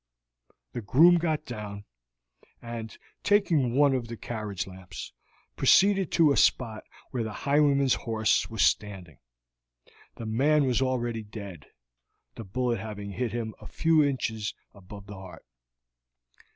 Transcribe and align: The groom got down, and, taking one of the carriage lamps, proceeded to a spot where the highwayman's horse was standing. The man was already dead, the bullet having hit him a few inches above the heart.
The 0.73 0.81
groom 0.81 1.19
got 1.19 1.45
down, 1.45 1.85
and, 2.59 2.97
taking 3.21 3.75
one 3.75 3.93
of 3.93 4.07
the 4.07 4.17
carriage 4.17 4.65
lamps, 4.65 5.13
proceeded 5.55 6.11
to 6.13 6.31
a 6.31 6.37
spot 6.37 6.85
where 7.11 7.21
the 7.21 7.31
highwayman's 7.45 7.93
horse 7.93 8.49
was 8.49 8.63
standing. 8.63 9.19
The 10.15 10.25
man 10.25 10.65
was 10.65 10.81
already 10.81 11.21
dead, 11.21 11.67
the 12.33 12.43
bullet 12.43 12.79
having 12.79 13.11
hit 13.11 13.31
him 13.31 13.53
a 13.61 13.67
few 13.67 14.03
inches 14.03 14.55
above 14.73 15.05
the 15.05 15.13
heart. 15.13 15.45